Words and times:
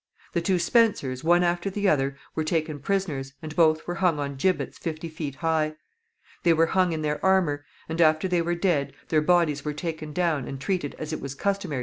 The 0.33 0.41
two 0.41 0.57
Spencers, 0.57 1.23
one 1.23 1.43
after 1.43 1.69
the 1.69 1.87
other, 1.87 2.17
were 2.33 2.43
taken 2.43 2.79
prisoners, 2.79 3.33
and 3.39 3.55
both 3.55 3.85
were 3.85 3.93
hung 4.01 4.17
on 4.17 4.33
gibbets 4.35 4.79
fifty 4.79 5.09
feet 5.09 5.35
high. 5.35 5.75
They 6.41 6.53
were 6.53 6.65
hung 6.65 6.91
in 6.91 7.03
their 7.03 7.23
armor, 7.23 7.65
and 7.87 8.01
after 8.01 8.27
they 8.27 8.41
were 8.41 8.55
dead 8.55 8.93
their 9.09 9.21
bodies 9.21 9.63
were 9.63 9.73
taken 9.73 10.11
down 10.11 10.47
and 10.47 10.59
treated 10.59 10.95
as 10.97 11.13
it 11.13 11.21
was 11.21 11.35
customary 11.35 11.35
to 11.35 11.35
treat 11.35 11.37
the 11.37 11.45
bodies 11.45 11.65
of 11.67 11.69
traitors. 11.69 11.79